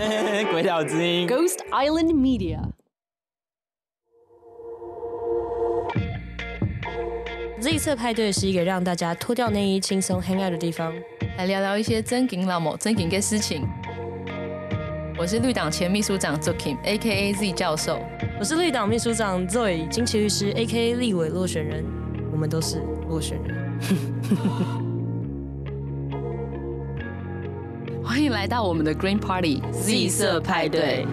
[0.50, 2.58] 鬼岛之音，Ghost Island Media。
[7.60, 10.94] Z 色派对是一个让大家脱掉内衣、轻松 hang out 的地方，
[11.36, 13.68] 来聊聊一些真金老母、真金的事情。
[15.18, 18.00] 我是绿党前秘书长 z o k i m a k a Z 教授。
[18.38, 20.94] 我是绿党秘书长 Zoe，金奇律师，A.K.A.
[20.94, 21.84] 立委落选人。
[22.32, 23.78] 我们都是落选人。
[28.10, 31.06] 欢迎来到我们的 Green Party Z 色派对。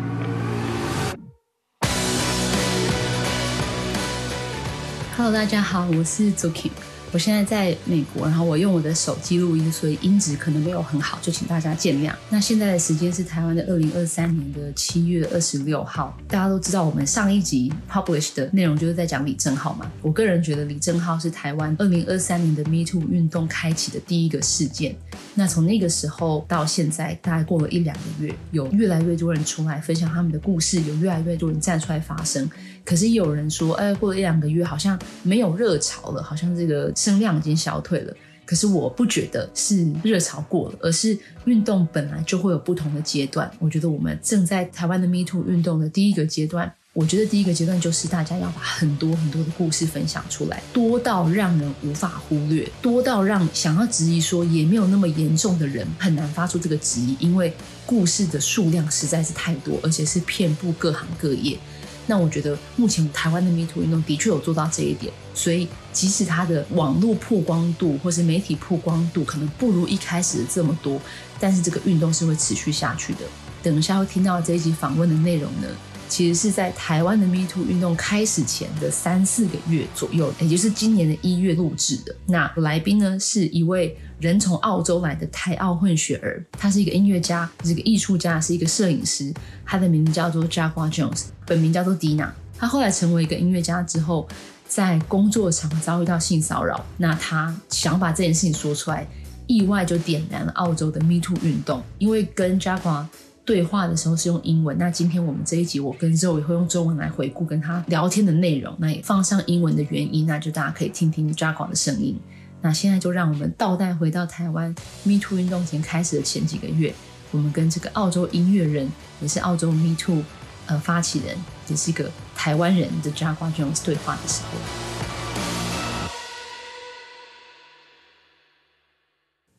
[5.15, 6.71] Hello，大家好，我是 Zuki。
[7.13, 12.13] 我现在在美国，然后我用我的手机录音，所以音质可能没有很好，就请大家见谅。
[12.29, 16.15] 那现在的时间是台湾的二零二三年的七月二十六号。
[16.27, 19.89] 大家都知道，我们上一集 publish 的内容就是在讲李正浩嘛。
[20.01, 24.95] 我个人觉得李正浩是台湾二零二三年的 Me Too 运动开启的第一个事件。
[25.33, 32.49] 那从那个时候到现在，大概过了一两个月，有越来越多人出来分享他们的故事，有越来越多人站出来发声。
[32.87, 38.13] 可是有人说，哎，过了一两个月，好像没有热潮了，好像这个声量已经消退了。
[38.45, 43.51] 可是我不觉得是热潮过了，而是运动本来就会有不同的阶段。
[43.59, 46.73] 我觉得我们正在台湾的 Me Too 运动的第一个阶段。
[46.93, 57.53] 我觉得第一个阶段就是大家要把很多很多的故事分享出来，多到让人无法忽略，多到让想要质疑说也没有那么严重的人很难发出这个质疑，因为
[57.85, 61.59] 故事的数量实在是太多，而且是遍布各行各业。
[62.07, 70.99] 那我觉得目前台湾的 Me Too 运动的确有做到这一点，所以即使它的网络曝光度或是媒体曝光度可能不如一开始的这么多，
[71.39, 73.19] 但是这个运动是会持续下去的。
[73.61, 75.67] 等一下会听到这一集访问的内容呢，
[76.09, 82.15] 其实是在台湾的 Me Too 运动开始前的三四个月左右，也就是今年的一月录制的。
[82.25, 89.33] 那来宾呢是一位人从澳洲来的台澳混血儿，他是一个音乐家，是一个艺术家，是一个摄影师。
[89.65, 92.29] 他的名字叫做 Jaguar Jones，本名叫做 Dina。
[92.57, 94.27] 他后来成为一个音乐家之后，
[94.67, 99.07] 在工作场遭遇到性骚扰，那他想把这件事情说出来，
[99.45, 101.83] 意外就点燃了澳洲的 Me Too 运动。
[101.99, 103.05] 因为跟 Jaguar
[103.47, 112.19] 对话的时候是用英文，那今天我们这一集我跟 Zoe 会用中文来回顾跟他聊天的内容，那也放上英文的原因，那就大家可以听听 Jaguar 的声音。
[112.61, 116.93] 那现在就让我们倒带回到台湾 Me Too 运动前开始的前几个月，
[117.31, 118.91] 我们跟这个澳洲音乐人，
[119.21, 120.21] 也是澳洲 Me Too
[120.65, 121.37] 呃发起人，
[121.69, 124.49] 也是一个台湾人的 Jaguar Jones 对话的时候。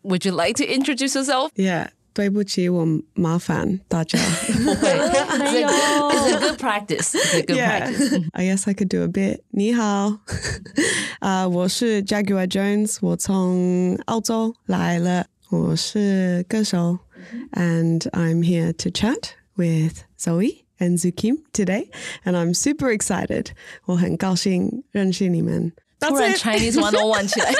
[0.02, 1.52] Would you like to introduce yourself?
[1.54, 1.88] Yeah.
[2.17, 2.85] 对不起，我
[3.15, 4.19] 麻烦大家。
[4.63, 7.15] 不会，It's a good practice.
[7.15, 8.11] It's a good practice.
[8.11, 9.39] Yeah, I guess I could do a bit.
[9.49, 10.19] 你好，
[11.19, 16.99] 啊， uh, 我是 Jaguar Jones，我从澳洲来了，我是歌手，
[17.53, 21.89] and I'm here to chat with Zoe and Zukim today,
[22.25, 23.47] and I'm super excited.
[23.85, 25.71] 我很高兴认识你们。
[25.99, 27.51] 突然 Chinese one on one 起来。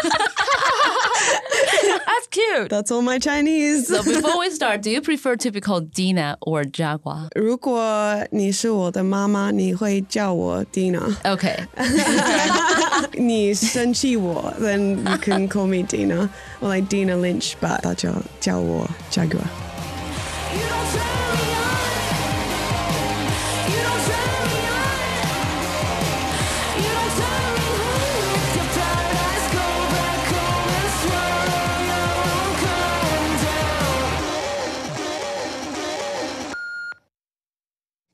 [2.27, 2.69] That's cute.
[2.69, 3.87] That's all my Chinese.
[3.87, 7.29] So before we start, do you prefer to be called Dina or Jaguar?
[7.35, 11.15] 如果你是我的妈妈，你会叫我 Dina.
[11.23, 11.65] Okay.
[13.13, 16.29] 你生气我，then you can call me Dina
[16.61, 19.66] or like Dina Lynch, but 大家叫我 Jaguar.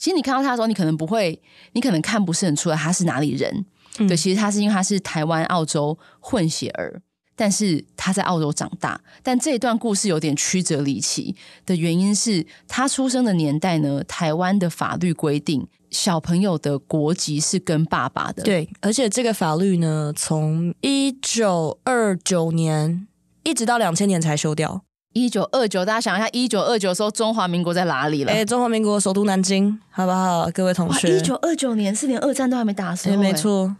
[0.04, 1.40] 其实你看到他的时候，你可能不会，
[1.72, 3.64] 你可能看不是很出来他是哪里人。
[3.98, 7.00] 嗯、对，其实他是因为他是台湾澳洲混血儿，
[7.34, 9.00] 但是他在澳洲长大。
[9.22, 11.34] 但这一段故事有点曲折离奇
[11.64, 18.42] 的原因是他出生的年代呢，台湾的法律规定小朋友的国籍是跟爸爸的。
[18.42, 23.08] 对，而且这个法律呢，从一九二九年
[23.42, 24.84] 一直到两千年才修掉。
[25.14, 28.32] 一九二九，大家想一下，一九二九的时候，中华民国在哪里了？
[28.32, 31.16] 哎，中华民国首都南京，好不好，各位同学？
[31.16, 33.74] 一九二九年是连二战都还没打的时候，没错。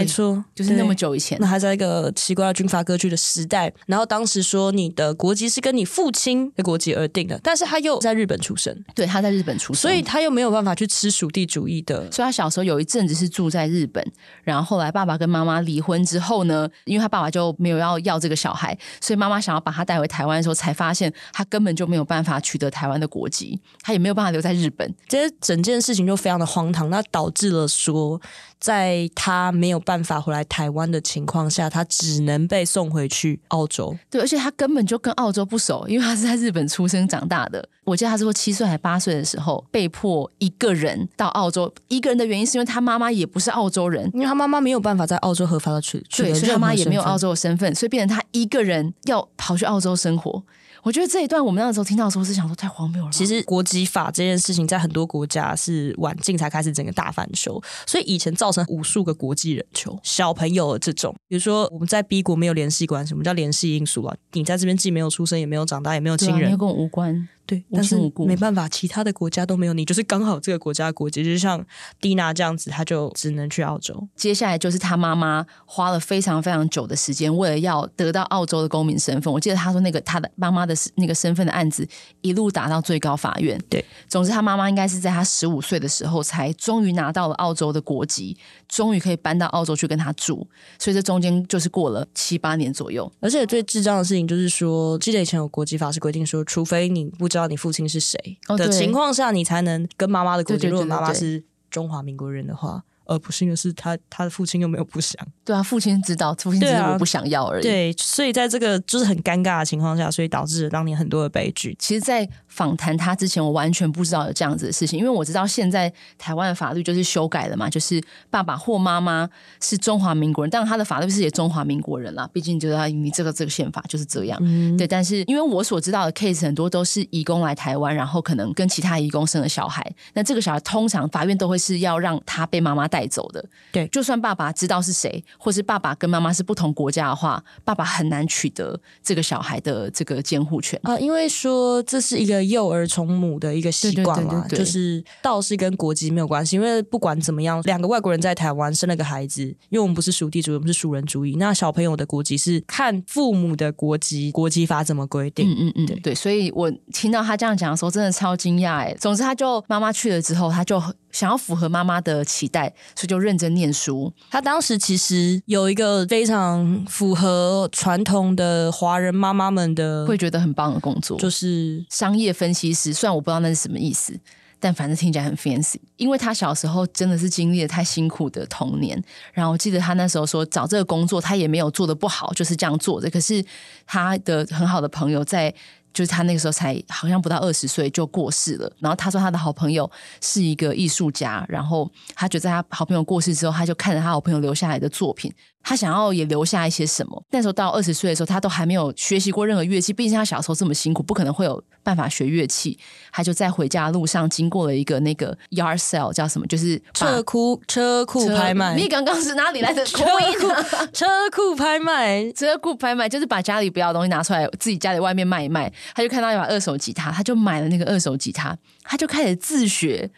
[0.00, 3.72] 没错，就是那么久以前，那还在一个奇怪的军阀割据的时代。
[3.86, 12.10] 然后当时说你的国籍是跟你父亲的国籍而定的，但是他又在日本出生，对，他在日本出生，所以他又没有办法去吃属地主义的。
[12.10, 14.04] 所以他小时候有一阵子是住在日本，
[14.42, 24.94] 然后后来爸爸跟妈妈离婚之后呢，因为他爸爸就没有要要这个小孩，所以妈妈想要把他带回台湾的时候，才发现他根本就没有办法取得台湾的国籍，他也没有办法留在日本。
[25.08, 28.20] 这整件事情就非常的荒唐，那导致了说。
[28.64, 33.94] 在他没有办法回来台湾的情况下，他只能被送回去澳洲。
[34.08, 37.68] 对，而且他根本就跟澳洲不熟，因为他是在日本出生长大的。
[37.84, 50.42] 我记得他是说七岁还八岁的时候被迫一个人到澳洲，一个人的原因是因为他妈妈也不是澳洲人，因为他妈妈没有办法在澳洲合法的取取得，所以他妈也没有澳洲的身份，所以变成他一个人要跑去澳洲生活。
[50.84, 53.10] 我觉得这一段我们那个时候听到的时候是想说太荒谬了。
[53.10, 64.14] 其实国籍法这件事情在很多国家是晚近才开始整个大翻修，所以以前造成无数个国际人球小朋友的这种，比如说我们在 B 国没有联系关系，我们叫联系因素啊？
[64.32, 67.28] 你在这边既没有出生，也没有长大，也没有亲人，啊、跟我无关。
[67.46, 67.96] 对，但是
[68.26, 71.62] 没办法，其他的国家都没有你，就是刚好这个国家的国籍，就像
[72.00, 74.08] 蒂娜这样子，他就只能去澳洲。
[74.16, 79.32] 接下来就是他妈妈花了非常非常久的时间，为了要得到澳洲的公民身份。
[79.32, 81.86] 我记得他说那个他的妈妈的那个身份的案子
[82.22, 83.60] 一路打到最高法院。
[83.68, 88.34] 对，总之他妈妈应该是在他十五岁的时候才终于拿到了澳洲的国籍，
[88.68, 90.46] 终于可以搬到澳洲去跟他住。
[90.78, 93.10] 所以这中间就是过了七八年左右。
[93.20, 100.68] 而且最智障的事情就是说，记得以前有国籍法是规定说，除非你不知道你父亲是谁的情况下，你才能跟妈妈的国籍。
[100.68, 102.84] 如果妈妈是中华民国人的话。
[103.06, 105.14] 而不幸的是，他他的父亲又没有不想。
[105.44, 107.62] 对啊，父亲知道，父亲只是我不想要而已。
[107.62, 111.76] 对啊，对，所以在这个就是很尴尬的情况下，所以导致了当年很多的悲剧。
[111.78, 119.28] 其实，在访谈他之前，我完全不知道有这样子的事情，因为我知道现在台湾的法律就是修改了嘛，就是爸爸或妈妈
[119.60, 124.38] 是中华民国人，当然他的法律是也中华民国人啦，毕竟就是他你这个这个宪法就是这样。
[124.42, 129.84] 嗯，对，但是因为我所知道的 case 很多都是移工来台湾，然后可能跟其他移工生了小孩，
[130.14, 155.50] 那这个小孩通常法院都会是要让他被妈妈带走的，对，就算爸爸知道是谁，或是爸爸跟妈妈是不同国家的话，爸爸很难取得这个小孩的这个监护权啊，因为说这是一个幼儿从母的一个习惯嘛，就是倒是跟国籍没有关系，因为不管怎么样，两个外国人在台湾生了个孩子，因为我们不是属地主义，我们是属人主义，那小朋友的国籍是看父母的国籍，国籍法怎么规定？
[155.50, 158.94] 嗯嗯嗯，对对，所以我听到他这样讲的时候，真的超惊讶哎。
[159.00, 160.80] 总之，他就妈妈去了之后，他就。
[161.14, 162.66] 想要符合妈妈的期待，
[162.96, 164.12] 所以就认真念书。
[164.30, 172.92] 他当时其实有一个非常符合传统的华人妈妈们的会觉得很棒的工作，就是商业分析师。
[172.92, 174.18] 虽然我不知道那是什么意思，
[174.58, 175.76] 但反正听起来很 fancy。
[175.96, 179.00] 因为他小时候真的是经历了太辛苦的童年。
[179.32, 183.08] 然后我记得他那时候说找这个工作，他也没有做的不好，就是这样做的。
[183.08, 183.44] 可是
[183.86, 185.54] 他的很好的朋友在。
[185.94, 195.32] 就是他那个时候才好像不到二十岁就过世了，然后他说他的好朋友是一个艺术家，然后他觉得他好朋友过世之后，他就看着他好朋友留下来的作品。
[195.66, 197.24] 他想要也留下一些什么？
[197.30, 199.94] 那时候到二十岁的时候，他都还没有学习过任何乐器。
[199.94, 202.78] 毕竟他小时候这么辛苦，不可能会有办法学乐器。
[203.10, 206.46] 他就在回家的路上经过了一个那个 yard sale，叫什么？
[206.48, 208.76] 就是车库车库拍卖。
[208.76, 210.04] 你刚刚是哪里来的 车
[210.38, 210.48] 库？
[210.92, 215.72] 车库拍卖，车库拍卖就是把家里不要的东西拿出来，自己家里外面卖一卖。
[215.94, 220.10] 他就看到一把二手吉他，他就买了那个二手吉他，他就开始自学。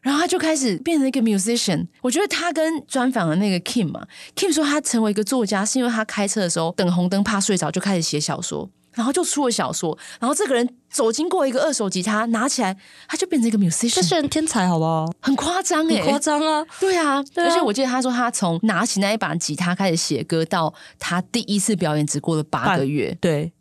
[0.00, 1.86] 然后他就开始变成一个 musician。
[2.00, 4.04] 我觉得他跟专访的那个 Kim 嘛
[4.34, 9.96] ，Kim 说他成为一个作家是因为他开车的时候等红灯怕睡着，就开始写小说，然后就出了小说。
[10.18, 12.76] 然后这个人走经过一个二手吉他，拿起来
[13.06, 13.94] 他就变成一个 musician。
[13.94, 15.08] 这是人天才，好不好？
[15.20, 16.66] 很夸张哎、欸，夸张啊！
[16.80, 23.16] 对啊，对啊，而且我记得他说他从拿起那一把吉他开始写歌，到他第一次表演只过了八个月。
[23.20, 23.52] 对。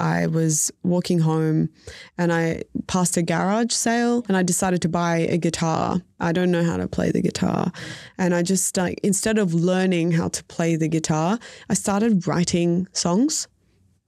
[0.00, 1.68] I was walking home
[2.16, 6.00] and I passed a garage sale and I decided to buy a guitar.
[6.18, 7.70] I don't know how to play the guitar.
[8.18, 11.38] And I just like, instead of learning how to play the guitar,
[11.68, 13.46] I started writing songs.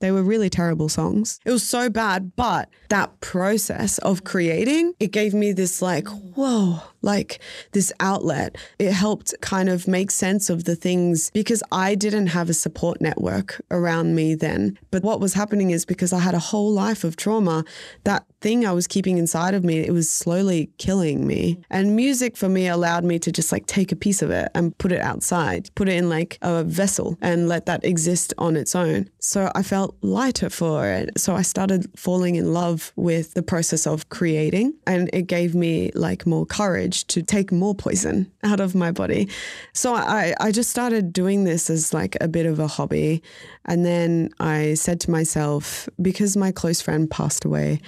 [0.03, 1.39] They were really terrible songs.
[1.45, 6.81] It was so bad, but that process of creating, it gave me this like, whoa,
[7.01, 7.39] like
[7.71, 8.57] this outlet.
[8.79, 12.99] It helped kind of make sense of the things because I didn't have a support
[12.99, 14.77] network around me then.
[14.91, 17.63] But what was happening is because I had a whole life of trauma,
[18.03, 21.61] that thing I was keeping inside of me, it was slowly killing me.
[21.71, 24.77] And music for me allowed me to just like take a piece of it and
[24.77, 28.75] put it outside, put it in like a vessel and let that exist on its
[28.75, 29.09] own.
[29.19, 31.17] So I felt lighter for it.
[31.17, 35.91] So I started falling in love with the process of creating and it gave me
[35.95, 39.29] like more courage to take more poison out of my body.
[39.71, 43.23] So I, I just started doing this as like a bit of a hobby.
[43.65, 47.79] And then I said to myself, because my close friend passed away,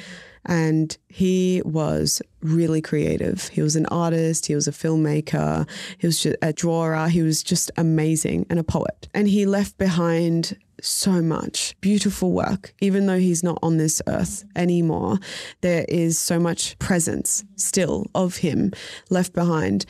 [0.45, 3.47] and he was really creative.
[3.49, 7.71] He was an artist, he was a filmmaker, he was a drawer, he was just
[7.77, 9.07] amazing and a poet.
[9.13, 12.73] And he left behind so much beautiful work.
[12.81, 15.17] Even though he's not on this earth anymore,
[15.61, 18.71] there is so much presence still of him
[19.09, 19.85] left behind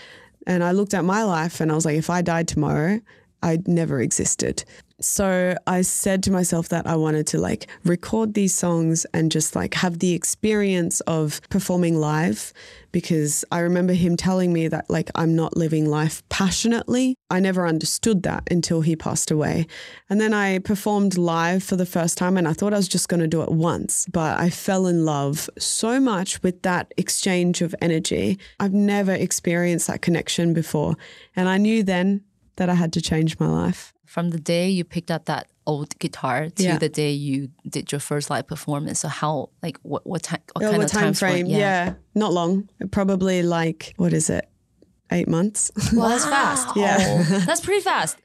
[0.48, 3.00] And I looked at my life and I was like, if I died tomorrow,
[3.42, 4.64] I'd never existed.
[5.02, 9.54] So I said to myself that I wanted to like record these songs and just
[9.54, 12.54] like have the experience of performing live
[12.94, 17.16] because I remember him telling me that like I'm not living life passionately.
[17.30, 19.68] I never understood that until he passed away.
[20.10, 23.10] And then I performed live for the first time and I thought I was just
[23.10, 27.62] going to do it once, but I fell in love so much with that exchange
[27.62, 28.40] of energy.
[28.62, 30.96] I've never experienced that connection before.
[31.36, 32.24] And I knew then
[32.56, 35.97] that I had to change my life from the day you picked up that old
[36.01, 36.79] guitar to yeah.
[36.79, 38.99] the day you did your first live performance.
[38.99, 41.47] So how like what what time what oh, kind what of time, time frame?
[41.47, 41.59] Yeah.
[41.59, 41.95] yeah.
[42.15, 42.69] not long.
[42.91, 44.49] Probably like what is it?
[45.13, 45.71] Eight months.
[45.93, 46.77] Well, that's fast.
[46.77, 48.17] Yeah, that's pretty fast.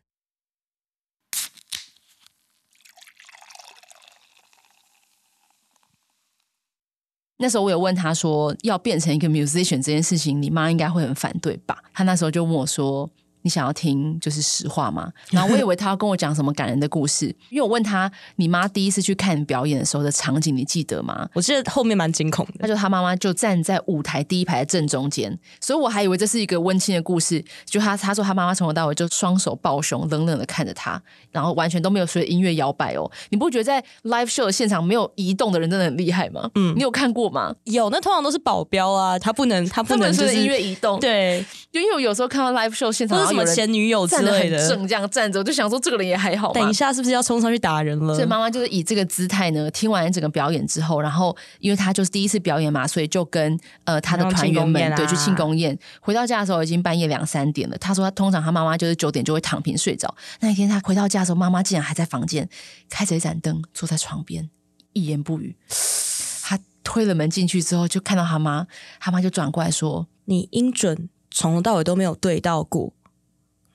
[7.38, 11.84] 那时候我有问他说，要变成一个 musician 这件事情，你妈应该会很反对吧？
[11.94, 13.12] 他那时候就问我说。
[13.43, 15.11] 你想要听就是实话吗？
[15.31, 21.29] 然后我以为他要跟我讲什么感人的故事，因为我问他，你妈第一次去看表演的时候的场景，你记得吗？
[21.33, 27.43] 我记得后面蛮惊恐的，他就他妈妈就站在舞台第一排的正中间，所以我还以为这是一个温馨的故事。
[27.65, 33.11] 就他他说他妈妈从头到尾就双手抱胸，冷冷的看着他，然后完全都没有随着音乐摇摆哦。
[33.31, 36.51] 你不觉得在 live show 的现场没有移动的人真的很厉害吗？
[36.57, 37.55] 嗯，你有看过吗？
[37.65, 41.01] 有，那通常都是保镖啊，他不能他不能随着音乐移动。
[41.01, 43.30] 对，就因为我有时候看到 live show 现场。
[43.31, 46.53] 什么前女友之类的，正这样站着，我就想说这个人也还好。
[46.53, 48.15] 等一下是不是要冲上去打人了？
[48.15, 55.79] 所以妈妈就是以这个姿态呢，听完整个表演之后，然后因为她就是第一次表演嘛，所以就跟呃她的团员们对去庆功宴。
[56.01, 57.79] 回到家的时候已经半夜两三点了。
[57.79, 60.13] 她说她通常她妈妈就是九点就会躺平睡着。
[60.41, 62.49] 那一天她回到家的时候，妈妈竟然还在房间
[62.89, 64.49] 开着一盏灯，坐在床边
[64.93, 65.57] 一言不语。
[66.43, 68.67] 她推了门进去之后，就看到她妈，
[68.99, 72.93] 她妈就转过来说：“你音准从头到尾都没有对到过。”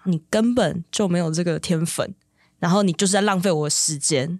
[0.05, 2.15] 你根本就没有这个天分，
[2.59, 4.39] 然后你就是在浪费我的时间。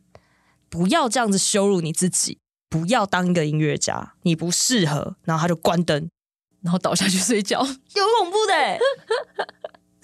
[0.70, 5.16] 不要这样子羞辱你自己，不要当一个音乐家，你不适合。
[5.24, 6.10] 然后他就关灯，
[6.62, 7.60] 然后倒下去睡觉，
[7.96, 8.80] 有恐怖的。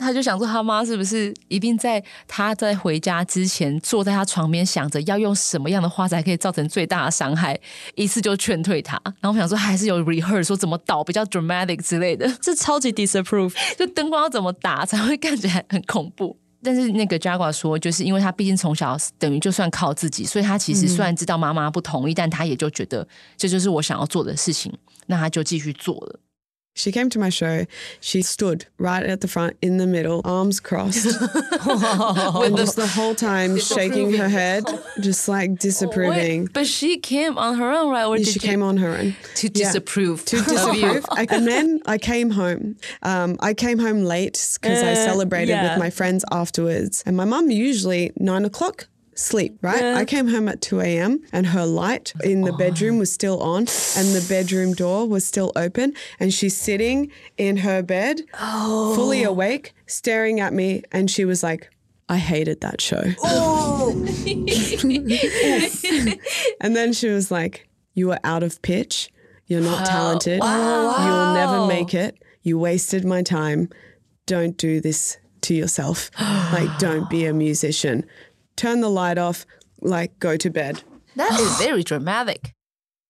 [0.02, 7.58] 他就想说，他妈是不是一定在他在回家之前坐在他床边，想着要用什么样的话才可以造成最大的伤害，
[7.96, 9.00] 一次就劝退他。
[9.22, 16.38] 然后我想说，还是有 rehearse 说怎么倒比较 dramatic 之类的，这超级 disapprove，就灯光要怎么打才会看起来很恐怖。
[16.64, 24.72] 但是那个 Jaguar 说，就是因为他毕竟从小等于就算靠自己，所以他其实虽然知道妈妈不同意，但他也就觉得这就是我想要做的事情，
[25.08, 26.20] 那他就继续做了。
[26.74, 27.66] She came to my show.
[28.00, 31.06] She stood right at the front in the middle, arms crossed.
[31.06, 34.64] and just the whole time shaking her head,
[35.02, 36.44] just like disapproving.
[36.44, 38.06] Wait, but she came on her own, right?
[38.06, 39.16] Or she came on her own.
[39.36, 40.24] To disapprove.
[40.26, 41.06] To disapprove.
[41.18, 42.78] and then I came home.
[43.04, 45.74] Um, I came home late because uh, I celebrated yeah.
[45.74, 47.04] with my friends afterwards.
[47.06, 49.82] And my mum usually nine o'clock sleep, right?
[49.82, 49.96] Yeah.
[49.96, 51.22] I came home at 2 a.m.
[51.32, 52.58] and her light in the oh.
[52.58, 55.94] bedroom was still on and the bedroom door was still open.
[56.20, 58.96] And she's sitting in her bed, oh.
[58.96, 60.84] fully awake, staring at me.
[60.92, 61.70] And she was like,
[62.10, 63.04] I hated that show.
[63.24, 63.92] Oh.
[66.62, 69.12] and then she was like, You were out of pitch.
[69.46, 70.40] You're not talented.
[70.42, 71.06] Wow.
[71.06, 72.18] You'll never make it.
[72.42, 73.70] You wasted my time.
[74.26, 76.10] Don't do this to yourself.
[76.20, 78.06] like, don't be a musician
[78.57, 79.43] turn the light off,
[79.81, 80.79] like go to bed.
[81.17, 82.53] That is very dramatic.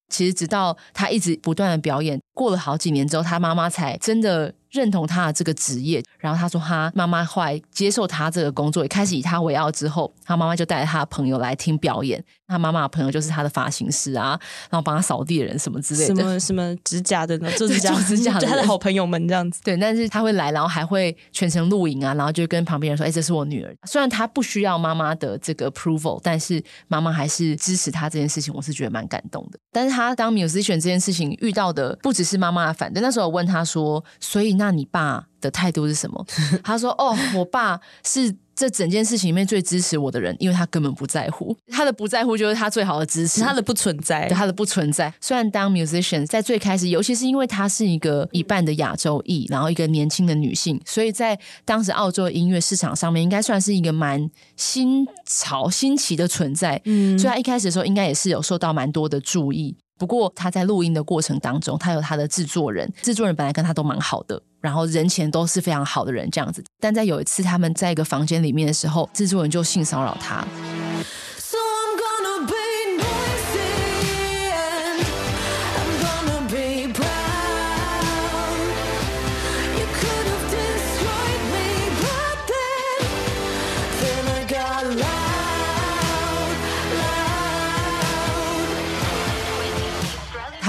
[0.09, 4.53] 其实直到他一直不断的表演，过了好几年之后，他妈妈才真的。
[4.72, 9.70] 认同他的这个职业，然后他说他妈妈后来接受他这个工作，也开始以他为傲。
[9.70, 12.22] 之后，他妈妈就带着他的朋友来听表演。
[12.46, 14.38] 他妈妈的朋友就是他的发型师啊，
[14.68, 19.62] 然后帮他扫地的人什么之类的，什么什么指甲的呢，做指甲指甲的他的好朋友们这样子。
[19.64, 29.58] 对，但是他会来，然后还会全程录影啊，然后就跟旁边人说：“哎，这是我女儿。”虽然他不需要妈妈的这个 approval，但是妈妈还是支持他这件事情，我是觉得蛮感动的。
[29.72, 36.24] 但是他当 musician 这件事情遇到的不只是妈妈的反对，那时候我问他说：“所以那你爸？”的态度是什么？
[36.62, 37.76] 他说：“哦，我爸
[38.06, 41.52] 是这整件事情里面最支持我的人，因为他根本不在乎。
[41.66, 45.12] 他的不在乎就是他最好的支持，他的不存在，他的不存在。
[45.20, 56.80] 虽然当 musician 在最开始，尤其是因为她是一个一半的亚洲裔，然后一个年轻的女性，所以在当时澳洲音乐市场上面，应该算是一个蛮新潮、新奇的存在。
[56.84, 66.64] 嗯，所以他一开始的时候，应该也是有受到蛮多的注意。”不过他在录音的过程当中，他有他的制作人，制作人本来跟他都蛮好的，然后人前都是非常好的人这样子。
[66.80, 70.42] 但在有一次他们在一个房间里面的时候，制作人就性骚扰他。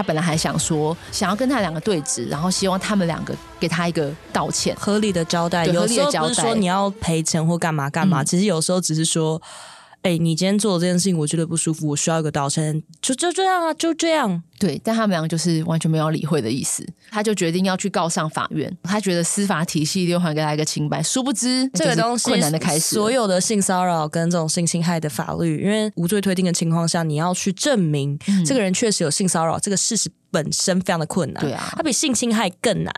[0.03, 5.65] 他本来还想说想要跟他两个对质，然后希望他们两个给他一个道歉，合理的交代。
[5.65, 9.41] 有时候不是说你要赔钱或干嘛干嘛，嗯、其实有时候只是说。
[10.03, 14.43] 哎、欸，你今天做的这件事情，我觉得不舒服，我需要一个道歉，就就这样啊，就这样。
[14.59, 21.01] 对，但他们两个就是完全没有理会的意思，他就决定要去告上法院，他觉得司法体系一定会还给他一个清白。
[21.01, 31.41] 殊不知这个东西困难的开始，所有的性骚扰跟这种性侵害的法律，因为无罪推定的情况下，你要去证明这个人确实有性骚扰，这个事实本身非常的困难。
[31.41, 32.91] 对啊，它比性侵害更难。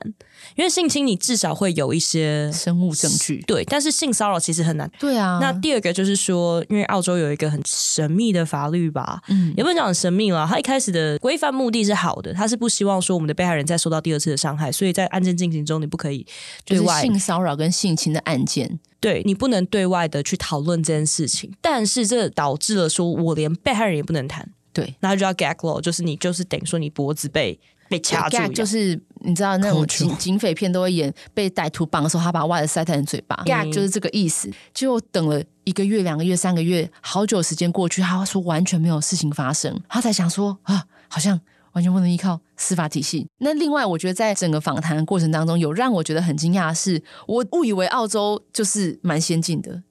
[0.56, 3.64] 因为性侵，你至少会有一些生物证据，对。
[3.66, 5.40] 但是性骚扰其实很难，对啊。
[5.42, 10.48] 那第二个就是说，因为澳洲有一个很神秘的法律吧，嗯，也不能讲很神秘了。
[10.50, 16.26] 它一开始的规范目的是好的，它是不希望说我们的被害人再受到第二次的伤害，所以在案件进行中，你不可以
[16.64, 21.52] 对外就是性骚扰跟性侵的案件，对你不能对外的去讨论这件事情。
[21.60, 27.60] 但是这导致了说我连被害人也不能谈，对，那就叫 gag law，就是你就是等于说你脖子被。
[27.88, 34.52] 被掐住，就是你知道那种警警匪片都会演被歹徒绑的时候，他把袜子塞在你嘴巴，gag 就是这个意思。
[34.74, 41.40] 就等了一个月、两个月、三个月，好久时间过去，他说完全没有事情发生，他才想说啊，好像
[41.74, 43.28] 完全不能依靠司法体系。
[43.38, 49.84] 那另外，我觉得在整个访谈的过程当中，有让我觉得很惊讶的是，我误以为澳洲就是蛮先进的，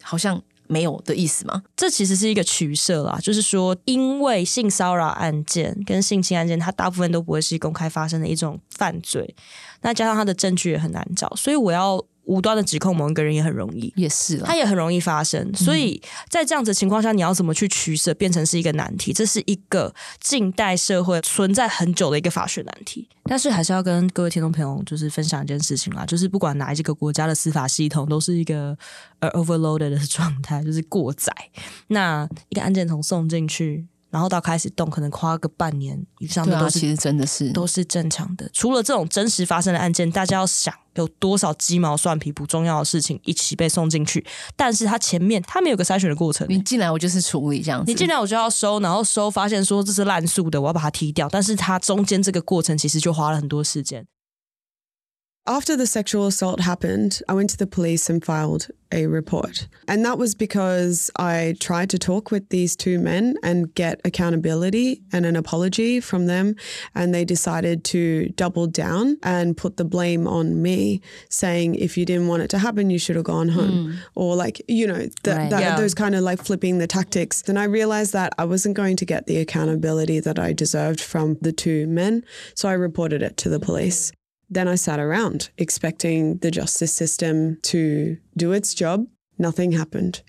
[0.00, 0.40] 好像。
[0.70, 1.62] 没有的意思吗？
[1.76, 9.34] 这其实是一个取舍啦，就是说，因为性骚扰案件跟性侵案件，它大部分都不会是公开发生的一种犯罪，
[9.82, 12.02] 那加上它的证据也很难找，所以我要。
[12.30, 15.52] 无端的指控某一个人也很容易，也是，他也很容易发生。
[15.52, 19.12] 所以在这样子的情况下，你要怎么去取舍，变成是一个难题。
[19.12, 23.08] 这是一个近代社会存在很久的一个法学难题。
[23.24, 28.78] 但是还是要跟各位听众朋友就是分享一件事情啦，就是不管哪一个国家的司法系统，都是一个
[29.18, 31.32] 呃 overloaded 的状态，就是过载。
[31.88, 33.86] 那一个案件从送进去。
[34.10, 38.50] 然后到开始动，可能花个半年以上的都是，啊、其实真的是都是正常的。
[38.52, 46.46] 除了这种真实发生的案件，大家要想有多少鸡毛蒜皮不重要的事情一起被送进去，但是他前面他没有个筛选的过程。
[46.50, 51.28] 你进来我就是处理这样子，你进来我就要收，然后收发现说这是滥诉的，我要把它踢掉。
[51.28, 54.04] 但是它中间这个过程其实就花了很多时间。
[55.46, 59.68] After the sexual assault happened, I went to the police and filed a report.
[59.88, 65.02] And that was because I tried to talk with these two men and get accountability
[65.12, 66.56] and an apology from them.
[66.94, 71.00] And they decided to double down and put the blame on me,
[71.30, 73.94] saying, if you didn't want it to happen, you should have gone home.
[73.94, 73.96] Mm.
[74.14, 75.50] Or, like, you know, th- right.
[75.50, 75.76] that, yeah.
[75.76, 77.42] those kind of like flipping the tactics.
[77.48, 81.38] And I realized that I wasn't going to get the accountability that I deserved from
[81.40, 82.24] the two men.
[82.54, 84.12] So I reported it to the police.
[84.50, 89.06] Then I sat around expecting the justice system to do its job.
[89.38, 90.22] Nothing happened.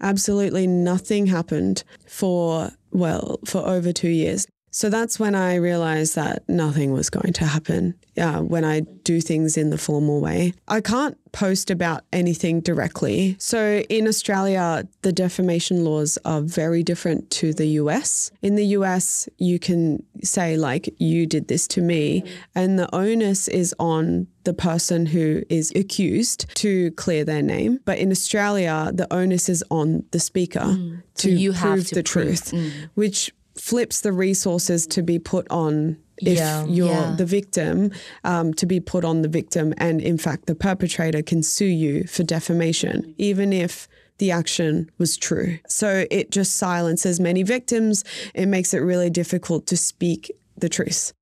[0.00, 4.46] Absolutely nothing happened for, well, for over two years.
[4.76, 9.22] So that's when I realized that nothing was going to happen uh, when I do
[9.22, 10.52] things in the formal way.
[10.68, 13.36] I can't post about anything directly.
[13.38, 18.30] So in Australia, the defamation laws are very different to the US.
[18.42, 22.22] In the US, you can say, like, you did this to me,
[22.54, 27.80] and the onus is on the person who is accused to clear their name.
[27.86, 31.02] But in Australia, the onus is on the speaker mm.
[31.16, 32.26] to so prove to the prove.
[32.26, 32.90] truth, mm.
[32.94, 33.32] which
[33.66, 37.14] flips the resources to be put on if yeah, you're yeah.
[37.18, 37.90] the victim
[38.22, 42.04] um, to be put on the victim and in fact the perpetrator can sue you
[42.04, 45.58] for defamation even if the action was true.
[45.68, 48.02] So it just silences many victims.
[48.34, 51.12] It makes it really difficult to speak the truth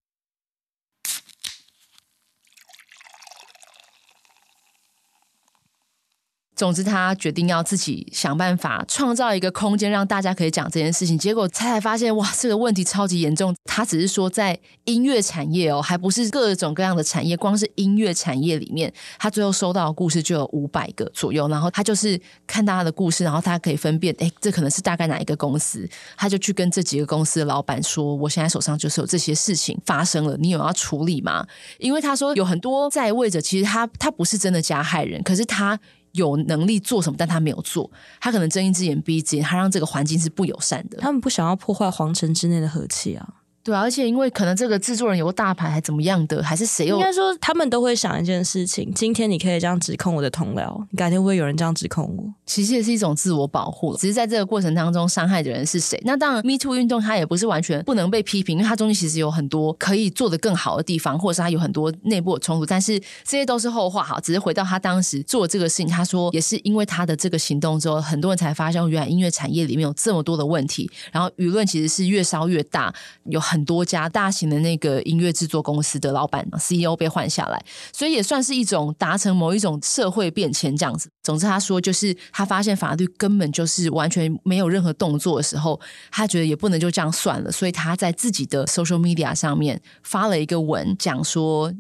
[6.56, 11.18] 总之，他决定要自己想办法创造一个空间，让大家可以讲这件事情。
[11.18, 13.52] 结果他才发现，哇，这个问题超级严重。
[13.64, 21.48] 他只是说在音乐产业哦，还不是各种各样的产业，光是音乐产业里面，他最后收到的故事就有五百个左右。
[21.48, 25.88] 然后他就是看大家的故事，然后他可以分辨，哎，这可能是大概哪一个公司。
[26.16, 31.44] 他就去跟这几个公司的老板说：“我现在手上就是有这些事情发生了，你有要处理吗？”
[31.78, 35.76] 因为他说有很多在位者，其实他他不是真的加害人，可是他。
[36.14, 37.88] 有能力做什么，但他没有做。
[38.20, 40.98] 他可能睁一只眼闭一只眼，他让这个环境是不友善的。
[40.98, 43.28] 他们不想要破坏皇城之内的和气啊。
[43.64, 46.98] 对啊，而且因为可能这个制作人有个大牌，还怎么样的，还是谁又？
[46.98, 52.30] 应该说他们都会想一件事情：今天你可以这样指控我的同僚，你改天会不会有人这样指控我？
[52.44, 53.96] 其实也是一种自我保护。
[53.96, 55.98] 只是在这个过程当中，伤害的人是谁？
[56.04, 62.66] 那当然，Me Too 运动它也不是完全不能被批评，因为它中间其实有很多可以做得更好的地方，或者是它有很多内部的冲突。
[62.66, 64.04] 但是这些都是后话。
[64.04, 73.53] 哈，只是回到他当时做这个事情，他说也是因为他的这个行动之后，很多人才发现原来音乐产业里面有这么多的问题，然后舆论其实是越烧越大，有很。
[73.54, 81.08] 很多家大型的那个音乐制作公司的老板 CEO 被换下来，所以也算是一种达成某一种社会变迁这样子。
[81.22, 91.72] 总之，他说就是他发现法律根本就是完全没有任何动作的时候，他觉得也不能就这样算了，所以他在自己的 social media 上面发了一个文，讲说。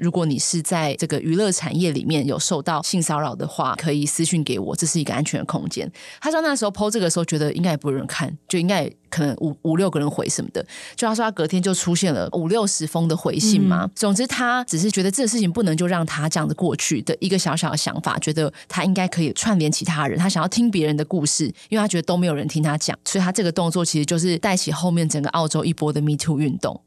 [0.00, 5.90] 如果你是在这个娱乐产业里面有受到性骚扰的话，可以私信给我，这是一个安全的空间。
[6.20, 10.64] 他说那时候 po 这个时候，觉得应该也不会有人看，就应该可能五五六个人回什么的。
[10.96, 13.88] 就他说他隔天就出现了五六十封的回信嘛。
[13.94, 26.80] 总之，他只是觉得这个事情不能就让他这样子过去的一个小小的想法，觉得他应该可以串联其他人，他想要听别人的故事，因为他觉得都没有人听他讲，所以他这个动作其实就是带起后面整个澳洲一波的 Me Too 运动。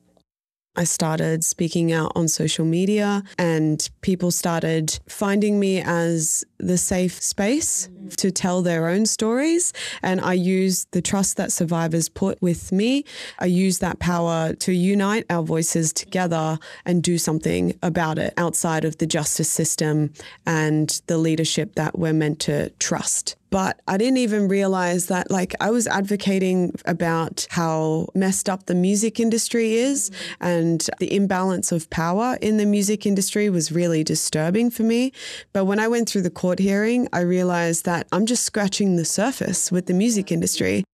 [0.75, 7.21] I started speaking out on social media, and people started finding me as the safe
[7.21, 8.09] space mm-hmm.
[8.09, 9.71] to tell their own stories.
[10.01, 13.05] And I used the trust that survivors put with me.
[13.38, 18.83] I used that power to unite our voices together and do something about it outside
[18.83, 20.13] of the justice system
[20.45, 25.55] and the leadership that we're meant to trust But I didn't even realize that, like,
[25.61, 31.88] I was advocating about how messed up the music industry is, and the imbalance of
[31.88, 35.12] power in the music industry was really disturbing for me.
[35.53, 39.05] But when I went through the court hearing, I realized that I'm just scratching the
[39.05, 40.85] surface with the music industry.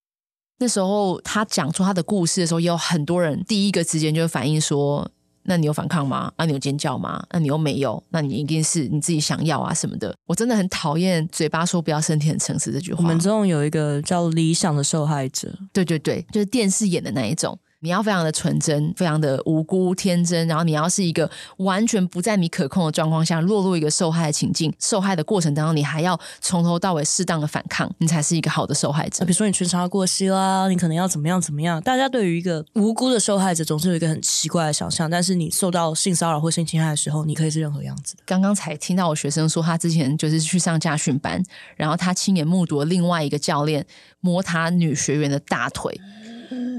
[0.58, 5.10] 那时候他讲出他的故事的时候，也有很多人第一个时间就反应说。
[5.49, 6.31] 那你有反抗吗？
[6.35, 7.25] 啊你有尖叫吗？
[7.31, 8.01] 那你又没有？
[8.09, 10.15] 那你一定是你自己想要啊什么的。
[10.27, 12.99] 我真的很讨厌嘴巴说不要，身体很诚实这句话。
[13.01, 17.57] 我们中有一个叫理想的受害者，对对对，就是电视演的那一种。
[17.81, 29.23] 你要非常的纯真，非常的无辜天真，然后你要是一个完全不在你可控的状况下落入一个受害的情境，受害的过程当中，你还要从头到尾适当的反抗，你才是一个好的受害者。
[29.23, 31.81] 比如说你全查过膝啦，你可能要怎么样怎么样。
[31.81, 38.23] 大家对于一个无辜的受害者总是有一个很奇怪的想象，但是你受到性骚扰或性侵害的时候，你可以是任何样子的。
[38.25, 41.41] 刚刚才听到我学生说，他之前就是去上家训班，
[41.77, 43.85] 然后他亲眼目睹了另外一个教练
[44.19, 45.97] 摸他女学员的大腿。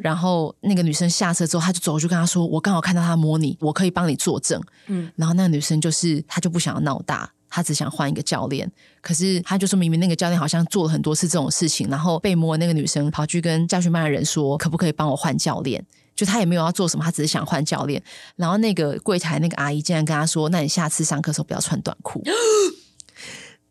[0.03, 8.71] 然后那个女生下车之后，他就走过去跟他说：“我刚好看到他摸你，我可以帮你作证。”嗯，然后那个女生就是她就不想要闹大，她只想换一个教练。
[9.01, 15.85] 可是她就说明明那个教练好像做了很多次这种事情，然后被摸那个女生跑去跟教训班的人说：“可不可以帮我换教练？”
[16.17, 18.03] 就她也没有要做什么，她只是想换教练。
[18.37, 22.23] 然后那个柜台那个阿姨竟然跟她说：“那你下次上课的时候不要穿短裤。”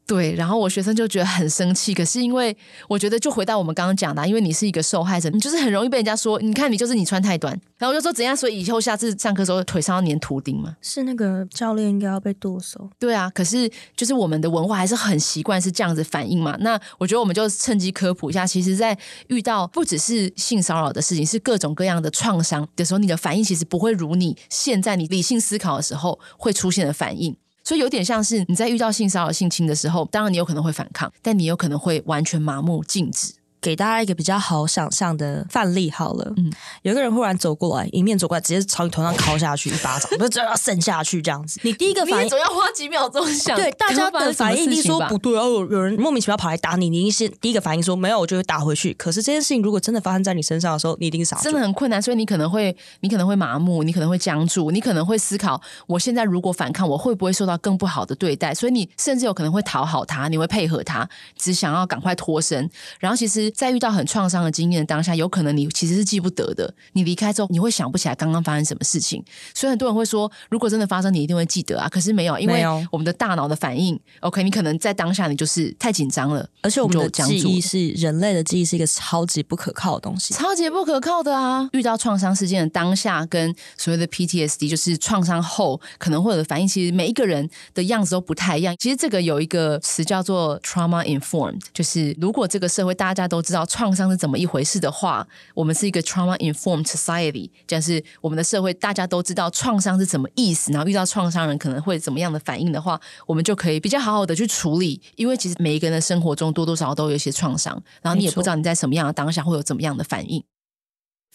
[0.10, 1.94] 对，然后我学生就觉得很生气。
[1.94, 7.54] 可是因为我觉得，就回到我们刚刚讲的，因为你是一个受害者，你就是很容易被人家说，你看你就是你穿太短。
[7.78, 10.76] 然后我就说怎样，所以以后下次上课的时候腿上要粘图钉嘛。
[10.82, 12.90] 是那个教练应该要被剁手。
[12.98, 16.58] 对啊，可是就是我们的文化还是很习惯是这样子反应嘛。
[16.62, 27.38] 那我觉得我们就趁机科普一下，其实，在遇到不只是性骚扰的事情，是各种各样的创伤的时候，你的反应其实不会如你现在你理性思考的时候会出现的反应。
[27.70, 33.32] 就有点像是你在遇到性骚扰、性侵的时候，当然你有可能会反抗，但你有可能会完全麻木、静止。
[33.62, 36.52] 给大家一个比较好想象的范例好了，嗯，
[36.84, 41.60] 有一个人忽然走过来，迎面走过来，直接朝你头上敲下去一巴掌，就这样伸下去这样子。
[41.64, 48.94] 你第一个反应总要花几秒钟想，对，大家的反应你说不对啊，有有人莫名其妙跑来打你，你一先第一个反应说没有，我就会打回去。
[48.94, 58.54] 可是这件事情如果真的发生在你身上的时候，你一定傻，真的很困难，所以你可能会，你可能会麻木，你可能会僵住，你可能会思考，我现在如果反抗，我会不会受到更不好的对待？
[58.54, 62.70] 所以你甚至有可能会讨好他，你会配合他，只想要赶快脱身。
[63.00, 66.74] 然后其实，在遇到很创伤的经验当下，有可能你其实是记不得的。
[66.94, 69.24] 你离开之后，你会想不起来刚刚发生什么事情。
[69.54, 71.88] 所以很多人会说，如果真的发生，你一定会记得啊。
[71.90, 81.70] 可是没有，因为我们的大脑的反应，OK，你可能在当下你就是太紧张了，而且我们的记忆是人类的记忆是一个超级不可靠的东西，超级不可靠的啊。
[81.74, 88.76] 遇到创伤事件的当下，跟所谓的 PTSD，就是创伤后可能会有的反应，其实每一个人的样子都不太一样。
[88.80, 105.02] 其实这个有一个词叫做 trauma informed，就是如果这个社会大家都知道创伤是怎么一回事的话，我们是一个 trauma informed society，就是我们的社会大家都知道创伤是怎么意思，然后遇到创伤人可能会怎么样的反应的话，我们就可以比较好好的去处理。
[105.16, 110.44] 因为其实每一个人的生活中多多少少都有一些创伤，然后你也不知道你在什么样的当下会有怎么样的反应。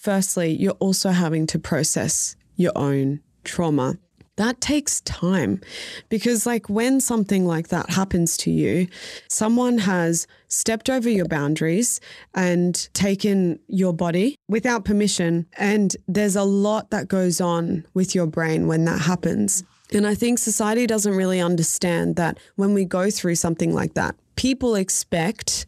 [0.00, 3.96] Firstly, you're also having to process your own trauma.
[4.36, 5.60] That takes time
[6.08, 8.86] because like when something like that happens to you
[9.28, 12.00] someone has stepped over your boundaries
[12.34, 18.26] and taken your body without permission and there's a lot that goes on with your
[18.26, 19.64] brain when that happens.
[19.92, 24.16] And i think society doesn't really understand that when we go through something like that
[24.36, 25.66] people expect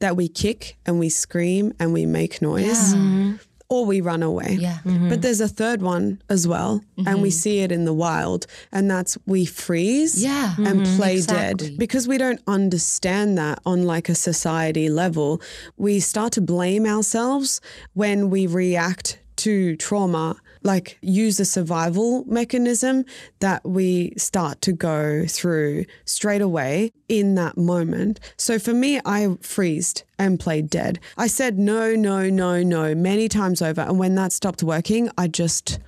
[0.00, 2.92] that we kick and we scream and we make noise.
[2.92, 2.98] Yeah.
[2.98, 3.34] Mm-hmm.
[3.68, 4.56] Or we run away.
[4.58, 4.78] Yeah.
[4.84, 5.08] Mm-hmm.
[5.08, 7.08] But there's a third one as well, mm-hmm.
[7.08, 10.54] and we see it in the wild, and that's we freeze yeah.
[10.56, 10.96] and mm-hmm.
[10.96, 11.68] play exactly.
[11.68, 11.78] dead.
[11.78, 15.40] Because we don't understand that on like a society level,
[15.76, 17.60] we start to blame ourselves
[17.92, 23.04] when we react to trauma like use a survival mechanism
[23.40, 28.20] that we start to go through straight away in that moment.
[28.36, 30.98] So for me, I freezed and played dead.
[31.16, 33.82] I said no, no, no, no many times over.
[33.82, 35.78] And when that stopped working, I just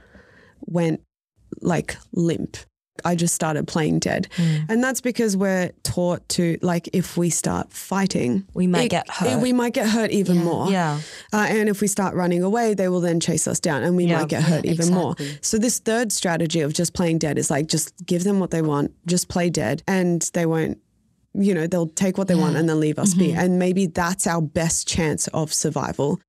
[0.60, 1.02] went
[1.60, 2.56] like limp.
[3.04, 4.28] I just started playing dead.
[4.36, 4.66] Mm.
[4.68, 9.10] And that's because we're taught to, like, if we start fighting, we might it, get
[9.10, 9.38] hurt.
[9.38, 10.42] It, we might get hurt even yeah.
[10.42, 10.70] more.
[10.70, 11.00] Yeah.
[11.32, 14.04] Uh, and if we start running away, they will then chase us down and we
[14.04, 14.18] yeah.
[14.18, 15.26] might get hurt yeah, even exactly.
[15.26, 15.36] more.
[15.40, 18.62] So, this third strategy of just playing dead is like, just give them what they
[18.62, 20.78] want, just play dead, and they won't
[21.32, 23.20] you know, they'll take what they want and then leave us mm-hmm.
[23.20, 23.32] be.
[23.32, 26.20] And maybe that's our best chance of survival.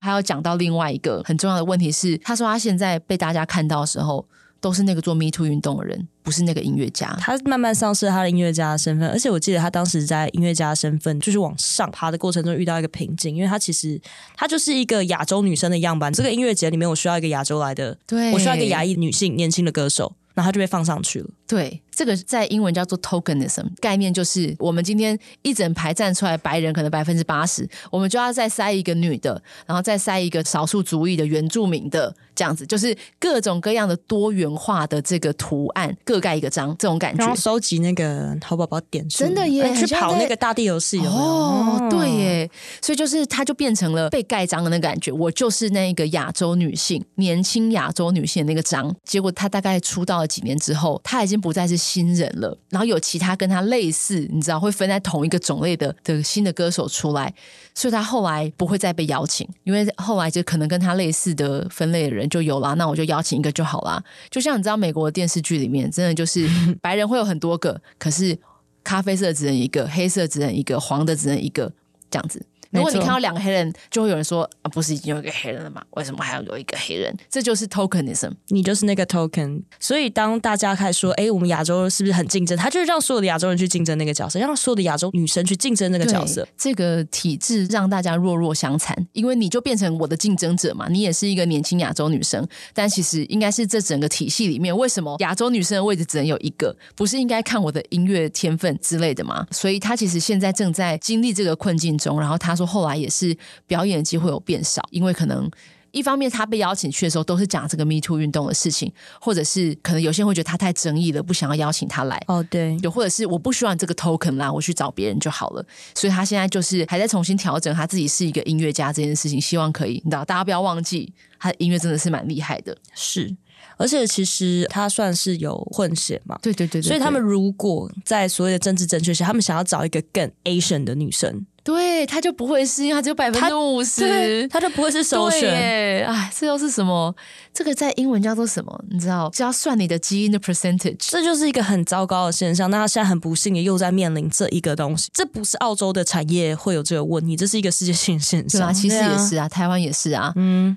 [0.00, 4.24] 还有讲到另外一个很重要的问题是，他说他现在被大家看到的时候，
[4.60, 7.16] 都是那个做 Me Too 运动的人，不是那个音乐家。
[7.20, 14.00] 他慢慢丧失他的音乐家的身份，而且我记得他当时在音乐家的身份就是往上爬的过程中遇到一个瓶颈，因为他其实
[14.36, 16.12] 他就是一个亚洲女生的样板。
[16.12, 21.28] 这个音乐节里面，我需要一个亚洲来的，对，我需要一个亚裔女性年轻的歌手，然后他就被放上去了。
[21.48, 21.82] 对。
[21.98, 37.18] 这个在英文叫做 tokenism，概念就是我们今天一整排站出来白人可能百分之八十，我们就要再塞一个女的，然后再塞一个少数族裔的原住民的，这样子就是各种各样的多元化的这个图案各盖一个章，这种感觉。
[37.18, 41.12] 然后收集那个淘宝宝点数，真的耶，去跑那个大地游戏有没有？
[41.16, 48.94] 哦，对耶，所以就是它就变成了被盖章的那个感觉，我就是那个亚洲女性，年轻亚洲女性的那个章。
[49.04, 51.78] 结果她大概出道了几年之后，她已经不再是。
[51.78, 57.32] 新人了，然后有其他跟他类似，你知道会分在同一个种类的的新的歌手出来，
[57.72, 64.02] 所以他后来不会再被邀请，因为后来就可能跟他类似的分类的人就有了，那我就邀请一个就好了。
[64.28, 66.48] 就像你知道，美国的电视剧里面，真的就是
[66.82, 68.36] 白人会有很多个，可是
[68.82, 71.72] 咖啡色只能一个，黑色只能一个，黄的只能一个，
[72.10, 72.44] 这样子。
[72.70, 75.82] 如果你看到两个黑人，就会有人说啊，不是已经有一个黑人了吗？
[75.92, 77.14] 为什么还要有一个黑人？
[77.30, 79.62] 这就是 tokenism，你就是那个 token。
[79.80, 82.56] 所以当大家开始说，哎，我们亚洲是不是很竞争？
[82.56, 86.46] 他就是让所有的亚洲人去竞争那个角色，让所有的亚洲女生去竞争那个角色。
[86.56, 90.86] 这个体制让大家弱弱相残，因为你就变成我的竞争者嘛。
[90.88, 96.76] 你也是一个年轻亚洲女生，但其实应该是这整个体系里面，为什么亚洲女生的位置只能有一个？
[96.94, 99.46] 不是应该看我的音乐天分之类的吗？
[99.50, 103.34] 所以他其实现在正在经历这个困境中，然后他说后来也是
[103.66, 105.50] 表演的机会有变少，因为可能
[105.92, 112.22] 一方面他被邀请去的时候都是讲这个 Me Too 运动的事情，或者是可能有些人会觉得他太争议了，不想要邀请他来。
[112.26, 115.64] 哦，对，有或者是我不需要这个 token 啦，我去找别人就好了。
[115.94, 123.34] 所以他现在就是还在重新调整他自己是一个音乐家这件事情，希望可以，你知道，大家不要忘记他的音乐真的是蛮厉害的，是。
[123.76, 135.52] 而且其实他算是有混血嘛，对对对，对，所以他们如果在所谓的政治正确下，他们想要找一个更 Asian 的女生，对，他就不会是，因为他只有百分之五十，他就不会是首选。
[135.52, 137.14] 哎，这又是什么？
[137.52, 138.84] 这个在英文叫做什么？
[138.90, 139.28] 你知道？
[139.30, 142.70] 就要算你的基因的 percentage，这就是一个很糟糕的现象。
[142.70, 148.60] 那他现在很不幸的又在面临这一个东西，这不是澳洲的产业会有这个问题，这是一个世界性现象。
[148.60, 150.76] 对啊，其实也是啊，台湾也是啊，嗯。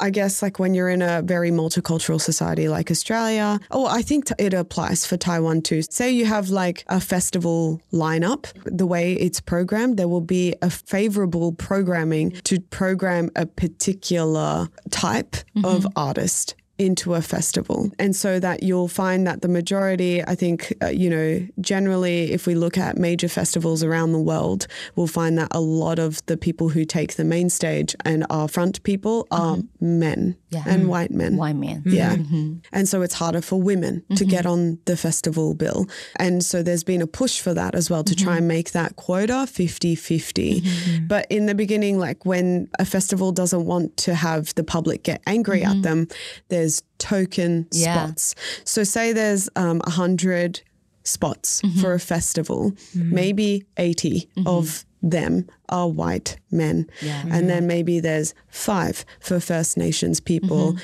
[0.00, 4.30] I guess like when you're in a very multicultural society like Australia, oh, I think
[4.38, 5.82] it applies for Taiwan too.
[5.82, 10.70] Say you have like a festival lineup, the way it's programmed, there will be a
[10.70, 15.64] favorable programming to program a particular type mm-hmm.
[15.64, 17.90] of artist into a festival.
[17.98, 22.46] And so that you'll find that the majority, I think, uh, you know, generally, if
[22.46, 24.66] we look at major festivals around the world,
[24.96, 28.48] we'll find that a lot of the people who take the main stage and are
[28.48, 29.98] front people are mm-hmm.
[29.98, 30.62] men yeah.
[30.66, 30.90] and mm-hmm.
[30.90, 31.36] white men.
[31.36, 31.82] White men.
[31.84, 32.16] Yeah.
[32.16, 32.54] Mm-hmm.
[32.72, 34.52] And so it's harder for women to get mm-hmm.
[34.52, 35.86] on the festival bill.
[36.16, 38.48] And so there's been a push for that as well to try and mm-hmm.
[38.48, 40.60] make that quota 50 50.
[40.62, 41.06] Mm-hmm.
[41.08, 45.20] But in the beginning, like when a festival doesn't want to have the public get
[45.26, 46.08] angry at them,
[46.48, 48.06] there's token yeah.
[48.06, 48.34] spots.
[48.64, 50.62] So say there's um, 100
[51.04, 51.80] spots mm-hmm.
[51.80, 53.14] for a festival, mm-hmm.
[53.14, 54.46] maybe 80 mm-hmm.
[54.46, 56.88] of them are white men.
[57.00, 57.24] Yeah.
[57.30, 60.76] And then maybe there's five for First Nations people,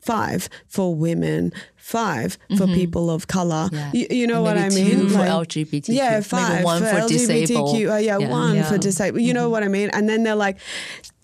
[0.00, 1.52] five for women,
[1.84, 2.74] five for mm-hmm.
[2.74, 3.68] people of color.
[3.70, 3.90] Yeah.
[3.92, 5.08] You, you, know what I mean?
[5.08, 5.88] for like, LGBTQ.
[5.88, 7.92] Yeah, five maybe one for, for LGBTQ.
[7.92, 8.62] Uh, yeah, yeah, one yeah.
[8.64, 9.20] for disabled.
[9.20, 9.34] You mm-hmm.
[9.34, 9.90] know what I mean?
[9.90, 10.56] And then they're like,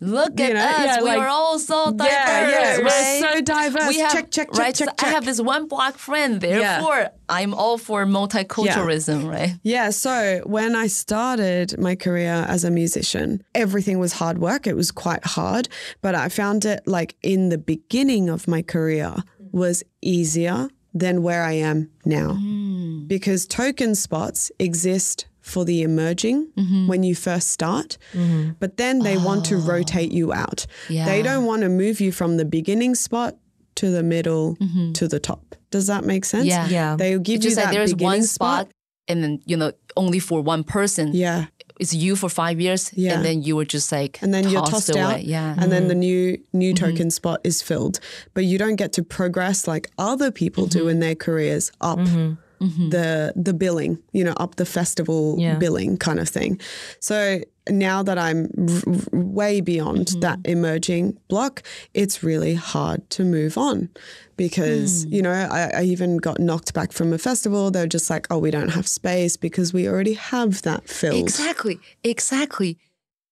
[0.02, 0.80] Look at know, us.
[0.80, 2.10] Yeah, we like, are all so diverse.
[2.10, 2.84] Yeah, yeah, right?
[2.84, 3.88] we're so diverse.
[3.88, 4.74] We have, check, check, check, right?
[4.74, 5.04] check, check.
[5.04, 6.40] I have this one black friend.
[6.40, 7.10] Therefore.
[7.28, 9.52] I'm all for multiculturalism, right?
[9.62, 9.90] Yeah.
[9.90, 14.66] So when I started my career as a musician, everything was hard work.
[14.66, 15.68] It was quite hard,
[16.00, 19.14] but I found it like in the beginning of my career
[19.52, 23.06] was easier than where I am now mm.
[23.06, 26.86] because token spots exist for the emerging mm-hmm.
[26.86, 28.50] when you first start, mm-hmm.
[28.60, 29.24] but then they oh.
[29.24, 29.60] want to oh.
[29.60, 30.66] rotate you out.
[30.88, 31.06] Yeah.
[31.06, 33.36] They don't want to move you from the beginning spot
[33.76, 34.92] to the middle mm-hmm.
[34.92, 35.54] to the top.
[35.70, 36.46] Does that make sense?
[36.46, 36.68] Yeah.
[36.68, 36.96] yeah.
[36.96, 38.74] They'll give it's you that like there's one spot, spot
[39.08, 41.12] and then you know only for one person.
[41.14, 41.46] Yeah
[41.80, 43.14] it's you for five years yeah.
[43.14, 45.00] and then you were just like and then tossed you're tossed away.
[45.00, 45.70] out yeah and mm-hmm.
[45.70, 46.84] then the new new mm-hmm.
[46.84, 47.08] token mm-hmm.
[47.08, 47.98] spot is filled
[48.34, 50.78] but you don't get to progress like other people mm-hmm.
[50.78, 51.98] do in their careers up
[52.59, 52.65] mm-hmm.
[52.65, 52.89] Mm-hmm.
[52.89, 55.55] the the billing you know up the festival yeah.
[55.55, 56.59] billing kind of thing
[56.99, 63.57] so now that I'm r- way beyond that emerging block it's really hard to move
[63.57, 63.89] on
[64.37, 65.13] because mm.
[65.13, 68.37] you know I, I, even got knocked back from a festival they're just like oh
[68.37, 72.77] we don't have space because we already have that filled exactly exactly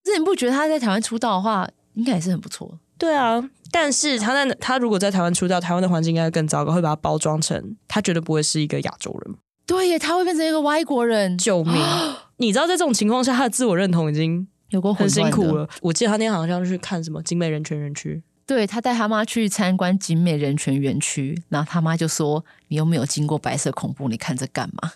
[0.04, 9.35] 这你不觉得他在台湾出道的话应该也是很不错对啊 但是他在他如果在台湾出道台湾的环境应该更糟糕会把他包装成他绝对不会是一个亚洲人。
[9.67, 11.37] 对耶他会变成一个外国人。
[11.37, 11.75] 救命。
[12.39, 15.69] 你知道在这种情况下他的自我认同已经有过很辛苦了。
[15.83, 18.23] 我记得他那天好像去看什么景美人权园区。
[18.47, 24.93] 对，他带他妈去参观景美人权园区，然后他妈就说：“你又没有经过白色恐怖，你看这干嘛？”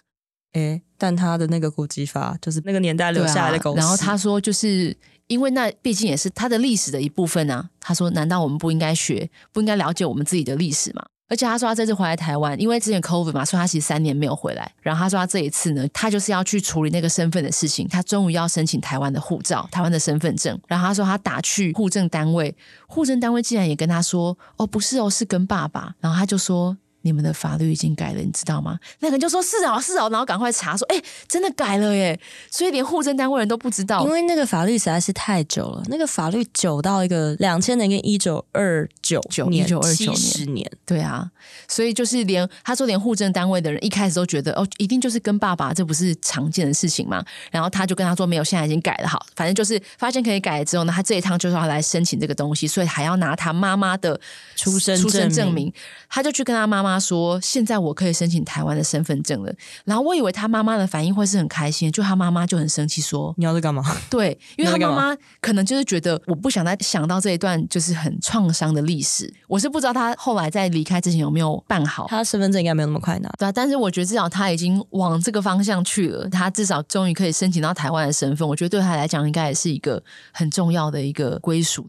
[0.55, 3.77] 诶，但他的那个古籍法就是那个年代留下来的狗、啊。
[3.77, 4.97] 然后他说：“就是
[5.33, 14.71] 因为那毕竟也是他的历史的一部分啊。”他说：“难道我们不应该学，不应该了解我们自己的历史吗？”而且他说他这次回来台湾，因为之前 COVID 嘛，所以他其实三年没有回来。
[14.83, 17.89] 然后他说他这一次呢，他就是要去处理那个身份的事情。
[17.89, 20.61] 他终于要申请台湾的护照、台湾的身份证。
[20.69, 22.55] 然后他说他打去户政单位，
[22.87, 26.77] 户政单位竟然也跟他说：“哦，不是哦，是跟爸爸。”然后他就说。
[27.03, 28.79] 你们的法律已经改了，你知道吗？
[29.01, 32.19] 那个人就说是哦，是哦，然后赶快查说，哎，真的改了耶！
[32.51, 41.29] 所以连户政单位人都不知道，因为那个法律实在是太久了，那个法律久到一个两千年跟一九二九年，一九二九年，年，对啊，
[41.67, 47.25] 所以就是连他说连户政单位的人一开始都觉得哦，一定就是跟爸爸，这不是常见的事情嘛。
[47.51, 54.19] 然后他就跟他说没有，现在已经改了，好，反正就是发现可以改了之后呢，他这一趟就是要来申请这个东西，所以还要拿他妈妈的
[54.55, 55.73] 出生出生证明，
[56.09, 56.92] 他就去跟他妈妈。
[56.93, 59.53] 他说：“现在我可以申请台湾的身份证了。”
[59.85, 69.33] 然后我以为他妈妈的反应会是很开心，就他妈妈就很生气说：“你要在干嘛？”对，因为他妈妈可能就是觉得我不想再想到这一段就是很创伤的历史。
[69.49, 73.29] 我是不知道他后来在离开之前有没有办好，他的身份证应该没有那么快拿。
[73.39, 78.47] 对啊，但是我觉得至少他已经往这个方向去了，他至少终于可以申请到台湾的身份。
[78.47, 80.03] 我觉得对他来讲应该也是一个
[80.33, 81.89] 很重要的一个归属。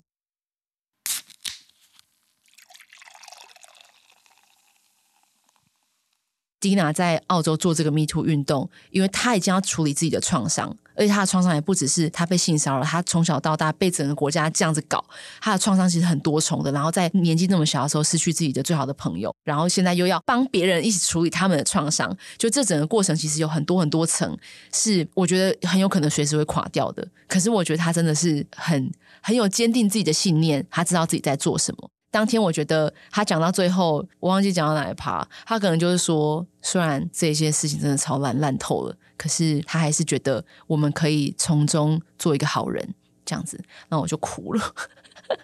[6.64, 15.04] Dina 在澳洲做这个 Me Too 运动，因为她已经要处理自己的创伤，而且她的创伤也不只是她被性骚扰，她从小到大被整个国家这样子搞，
[15.42, 16.72] 她的创伤其实很多重的。
[16.72, 24.38] 然后在年纪那么小的时候失去自己的最好的朋友，然后现在又要帮别人一起处理他们的创伤，就这整个过程其实有很多很多层，
[24.74, 27.06] 是我觉得很有可能随时会垮掉的。
[27.28, 28.90] 可是我觉得她真的是很
[29.22, 31.90] 很有坚定自己的信念，她知道自己在做什么。
[32.14, 42.94] 当天我觉得他讲到最后，我忘记讲到哪一趴，他可能就是说，虽然这些事情真的超烂烂透了，可是他还是觉得我们可以从中做一个好人，
[43.26, 44.62] 这样子，那我就哭了。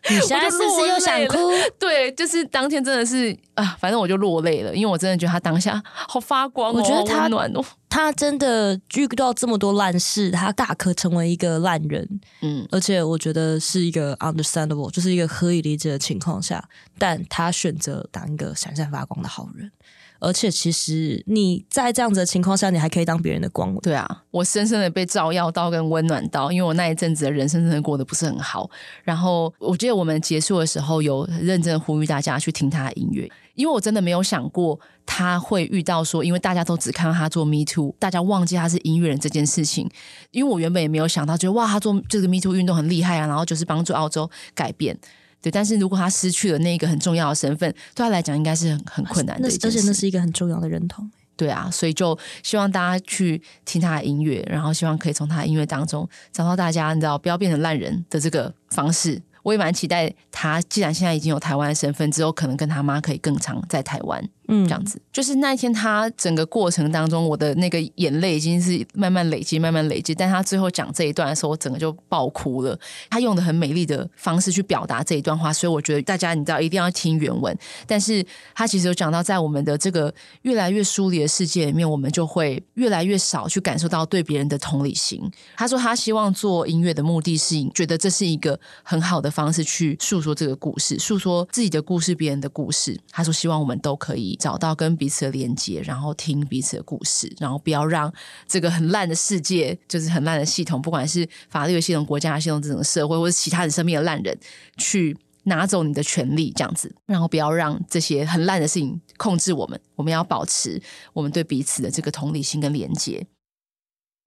[0.09, 1.37] 你现在是不是又想哭？
[1.79, 12.07] 对，就是当天真的是啊，反正我就落泪了，因为我真的觉得他当下好发光哦，我觉得他暖哦， 他真的遇到这么多烂事，他大可成为一个烂人，
[12.41, 16.63] 嗯，而且我觉得是一个 understandable，就是一个可以理解的情况下，
[16.97, 19.71] 但他选择当一个闪闪发光的好人。
[20.19, 23.73] 而且，其实你在这样子的情况下，你还可以当别人的光。
[23.77, 28.69] 对啊，我深深的被照耀到跟温暖到，因为我那一阵子的人生真的过得不是很好。
[29.03, 39.89] 然后，我记得我们结束的时候，有认真呼吁大家去听他的音乐，因为我真的没有想过他会遇到说，因为大家都只看到他做 Me Too，大家忘记他是音乐人这件事情。
[40.31, 44.97] 因为我原本也没有想到，觉得哇，他做这个 Me Too 运动很厉害啊，然后就是帮助澳洲改变。
[45.41, 49.77] 对，但是如果他失去了那个很重要的身份，对他来讲应该是很很困难的一件事。
[49.77, 51.09] 而且那是一个很重要的认同。
[51.37, 59.21] 对啊，所以就希望大家去听他的音乐，然后希望可以从他的音乐当中找到大家，你知道不要变成烂人的这个方式。
[59.41, 64.21] 我也蛮期待他既然现在已经有台湾的身份，之后可能跟他妈可以更常在台湾。
[64.51, 70.15] 嗯，这样子，就是那一天，他整个过程当中，我的那个眼泪已经是慢慢累积，慢慢累积。
[70.15, 72.77] 但他最后讲这一段的时候，我整个就爆哭了。
[73.11, 77.55] 他用的很美丽的方式去表达这一段话，所以我觉得大家你知道一定要听原文。
[77.85, 78.25] 但是
[78.55, 85.21] 他其实有讲到，在我们的这个越来越疏离的世界里面，我们就会越来越少去感受到对别人的同理心。
[85.55, 92.99] 他说他希望做音乐的目的是，觉得这是一个很好的方式去诉说这个故事，诉说自己的故事，别人的故事。
[93.11, 94.37] 他说希望我们都可以。
[94.39, 98.11] 找到跟彼此的连接，然后听彼此的故事，然后不要让
[98.47, 104.35] 这个很烂的世界，就是很烂的系统，不管是法律的系统、国家的系统、这种社会，或者其他人身边的烂人，
[104.77, 109.79] 去拿走你的权利，这样子，然后不要让这些很烂的事情控制我们。
[109.95, 110.81] 我们要保持
[111.13, 113.27] 我们对彼此的这个同理心跟连接。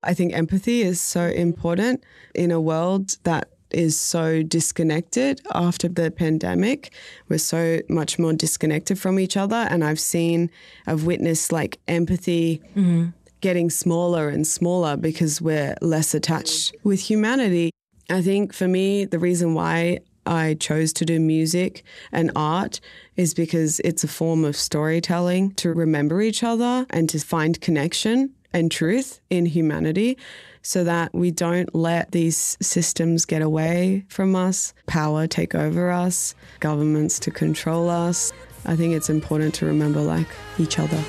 [0.00, 2.00] I think empathy is so important
[2.34, 3.44] in a world that
[3.74, 6.92] is so disconnected after the pandemic.
[7.28, 9.66] We're so much more disconnected from each other.
[9.70, 10.50] And I've seen,
[10.86, 13.08] I've witnessed like empathy mm-hmm.
[13.40, 17.70] getting smaller and smaller because we're less attached with humanity.
[18.10, 22.80] I think for me, the reason why I chose to do music and art
[23.16, 28.32] is because it's a form of storytelling to remember each other and to find connection
[28.52, 30.18] and truth in humanity
[30.62, 36.34] so that we don't let these systems get away from us, power take over us,
[36.60, 38.32] governments to control us.
[38.64, 40.28] I think it's important to remember like
[40.58, 41.02] each other.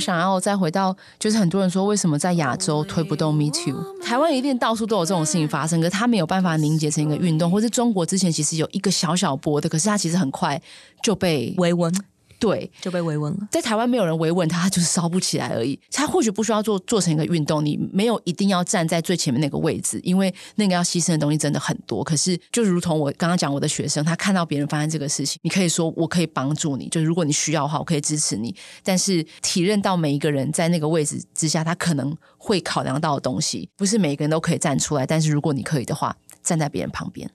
[0.00, 4.00] 想要再回到，就是很多人说，为什么在亚洲推不动 Me Too？
[4.02, 10.60] 台湾一定到处都有这种事情发生，可是它没有办法凝结成一个运动，或是中国之前其实有一个小小波的，可是它其实很快
[11.02, 11.92] 就被维稳。
[12.40, 13.48] 对，就被维稳了。
[13.52, 15.78] 在台湾没有人维稳他，他就是烧不起来而已。
[15.92, 22.02] 他或许不需要做做成一个运动，你没有一定要站在最前面那个位置，因为那个要牺牲的东西真的很多。
[22.02, 28.56] 可是，就如同我刚刚讲，我的学生他看到别人发生这个事情，你可以说我可以帮助你，就是如果你需要的话，我可以支持你。
[28.82, 35.06] 但是体认到每一个人在那个位置之下，他可能会考量到的东西，不是每个人都可以站出来。
[35.06, 37.30] 但是如果你可以的话，站在别人旁边。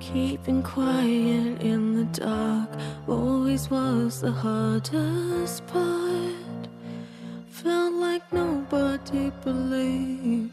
[0.00, 2.68] Keeping quiet in the dark
[3.06, 6.68] always was the hardest part.
[7.50, 10.48] Felt like nobody believed.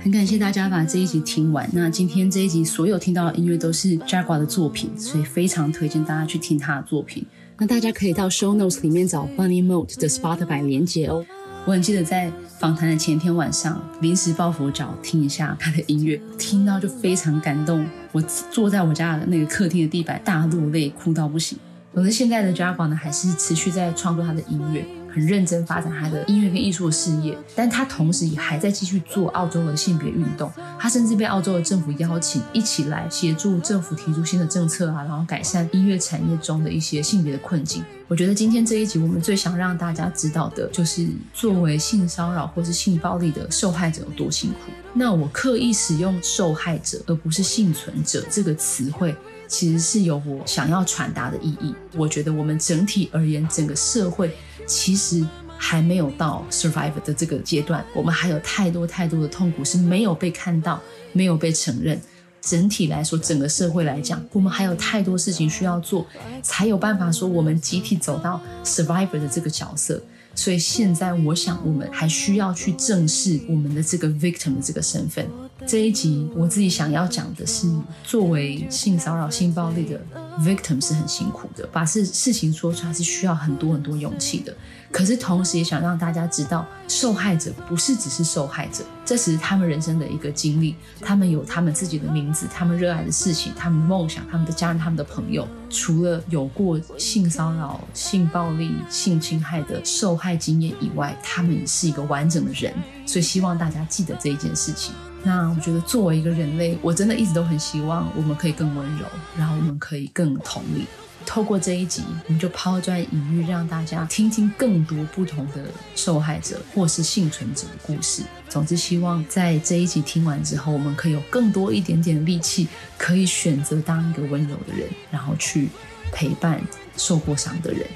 [0.00, 1.68] 很感谢大家把这一集听完。
[1.72, 7.26] 那今天这一集所有听到的音乐都是 Jaguar 的作品，所以非常推荐大家去听他的作品。
[7.58, 11.26] 那大家可以到 Show Notes 里面找 Bunny Moat 的 Spotify 连结哦。
[11.66, 17.86] 我很记得在访谈的前天晚上，临时抱佛脚听一下他的音乐，听到就非常感动。
[18.12, 21.58] 我坐在我家的那个客厅的地板，大落泪，哭到不行。
[21.94, 24.84] 可是现在的 j a g u a 呢，还是持续在创作他的音乐。
[25.14, 30.50] 很认真发展他的音乐跟艺术的事业，但他同时也还在继续做澳洲的性别运动。
[30.78, 37.84] 他甚至被澳洲的政府邀请一起来协助政府提出新的政策啊，然后改善音乐产业中的一些性别的困境。
[38.08, 44.72] 我觉得今天这一集我们最想让大家知道的就是，作为性骚扰或是性暴力的受害者有多辛苦。
[44.92, 49.14] 那我刻意使用“受害者”而不是“幸存者”这个词汇，
[49.46, 51.74] 其实是有我想要传达的意义。
[51.96, 54.34] 我觉得我们整体而言，整个社会。
[54.66, 55.22] 其实
[55.58, 60.80] 还没有到 survivor 的这个阶段，我们还有太多太多的痛苦是没有被看到、
[61.12, 62.00] 没有被承认。
[62.40, 66.06] 整体来说，整个社会来讲，我们还有太多事情需要做，
[66.42, 70.02] 才有办法说我们集体走到 survivor 的这个角色。
[70.34, 75.28] 所以现在，我想我们还需要去正视我们的这个 victim 的这个身份。
[75.66, 77.66] 这一集我自己想要讲的是，
[78.02, 80.00] 作为性骚扰、性暴力的
[80.40, 84.54] victim 是很辛苦的，把事事情说出来是需要很多很多勇气的。
[84.92, 95.48] 可是同时也想让大家知道，受害者不是只是受害者，这是他们人生的一个经历，他们有他们自己的名字，他们热爱的事情，他们的梦想，他们的家人，他们的朋友。
[95.70, 102.72] 除了有过性骚扰、性暴力、性侵害的受害经验以外，他们是一个完整的人。
[103.06, 104.94] 所以希望大家记得这一件事情。
[105.24, 109.06] 那我觉得，作为一个人类，我真的一直都很希望我们可以更温柔，
[109.36, 110.86] 然后我们可以更同理。
[111.26, 115.64] 透过这一集，我们就抛砖引玉，让大家听听更多不同的
[115.96, 118.22] 受害者或是幸存者的故事。
[118.50, 122.68] 总之，希望在这一集听完之后，我们可以有更多一点点的力气，
[122.98, 125.70] 可以选择当一个温柔的人，然后去
[126.12, 126.60] 陪伴
[126.98, 127.86] 受过伤的人。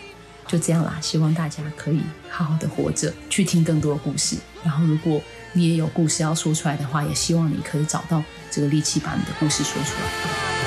[0.47, 2.01] 就这样啦，希望大家可以
[2.31, 4.39] 好好的活着，去听更多的故事。
[4.65, 5.21] 然后，如果
[5.53, 10.58] 你也有故事要说出来的话，也希望你可以找到这个力气把你的故事说出来。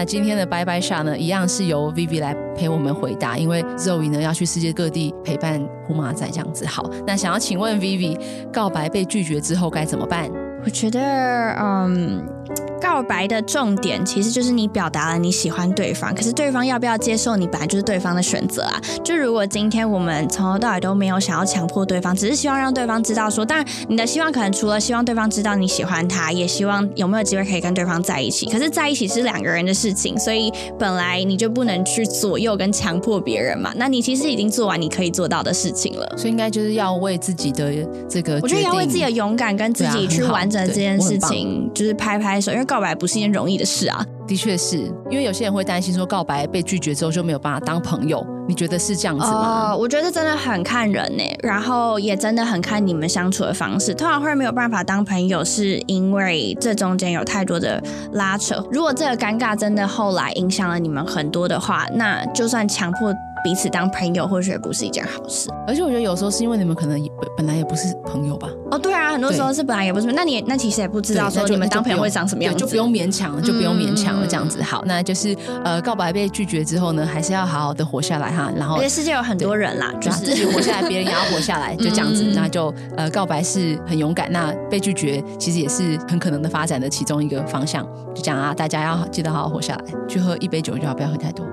[0.00, 6.64] 那今天的拜拜下呢，一样是由 Vivi 来陪我们回答，因为 Zoe 呢要去世界各地陪伴胡马仔这样子。
[6.64, 8.18] 好，那想要请问 Vivi，
[8.50, 10.30] 告白被拒绝之后该怎么办？
[10.64, 10.98] 我觉得，
[11.60, 12.39] 嗯。
[13.00, 18.78] 告白的重点其实就是你表达了你喜欢对方，可是对方要不要接受你，本来就是对方的选择啊。
[19.02, 28.44] 就如果今天我们从头到尾都没有想要强迫对方，只是希望让对方知道说，当然你的希望可能除了希望对方知道你喜欢他，也希望有没有机会可以跟对方在一起。
[28.50, 33.72] 可是在一起是两个人的事情，所以本来你就不能去左右跟强迫别人嘛。
[33.76, 37.72] 那你其实已经做完你可以做到的事情了，所以应该就是要为自己的
[38.10, 44.76] 这个，我觉得要为自己的勇敢跟自己去完成这件事情，就是拍拍手，因为告白不是一件容易的事啊，的确是
[45.10, 49.68] 因为有些人会担心说告白被拒绝之后就没有办法当朋友，你觉得是这样子吗？
[49.68, 53.94] 呃，我觉得真的很看人呢，然后也真的很看你们相处的方式。
[53.94, 57.82] 通常会没有办法当朋友，是因为这中间有太多的
[58.12, 58.64] 拉扯。
[58.70, 63.12] 如果这个尴尬真的后来影响了你们很多的话，那就算强迫。
[63.42, 68.48] 彼此当朋友或许也不是一件好事，而且我觉得有时候是因为你们可能本本来也不是朋友吧。
[68.70, 70.12] 哦，对啊，很多时候是本来也不是。
[70.12, 74.62] 那你那其实也不知道说你们当朋友会长什么样子，就不用勉强了，就不用勉强了，这样子。
[74.62, 78.52] 好，那就是呃，告白被拒绝之后呢，还是要好好的活下来哈。
[78.56, 82.22] 然后，世界有很多人啦，就是自己活下来，别人也要活下来， 就这样子。
[82.34, 87.86] 那就呃，告白是很勇敢，那被拒绝其实也是很可能的发展的其中一个方向。
[88.14, 91.46] 就讲啊，大家要记得好好活下来，去喝一杯酒就好，不要喝太多。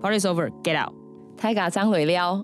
[0.00, 0.94] Party's over, get out！
[1.36, 2.42] 太嘎张磊撩。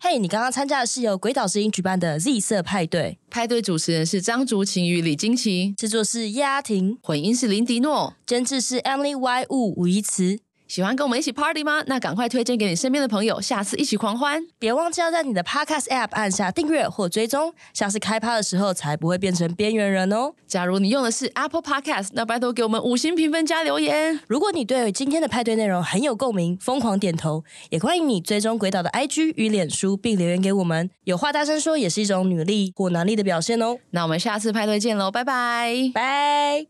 [0.00, 10.38] 嘿，你刚刚参加的是由鬼岛之音举办的 Z 色派对，派对主持人是张竹晴与李金奇，制作是叶阿婷，混音是林迪诺，监制是 Emily Y 吴吴怡慈。
[10.66, 11.82] 喜欢跟我们一起 party 吗？
[11.86, 14.44] 那赶快推荐给你身边的朋友，下次一起狂欢！
[14.58, 20.32] 别忘记要在你的 podcast app 按下订阅或追踪，下次开趴的时候才不会变成边缘人哦。
[20.46, 24.18] 假如你用的是 Apple Podcast，那拜托给我们五星评分加留言。
[24.26, 30.90] 如果你对今天的派对内容很有共鸣，疯狂点头，也欢迎你追踪鬼岛的 IG 与脸书，并留言给我们。
[31.04, 33.76] 有话大声说也是一种女力或男力的表现哦。
[33.90, 36.66] 那我们下次派对见喽，拜拜，拜。